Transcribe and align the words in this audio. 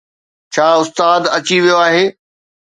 ڇا 0.53 0.67
استاد 0.83 1.21
اچي 1.37 1.57
ويو 1.63 1.77
آهي؟ 1.85 2.03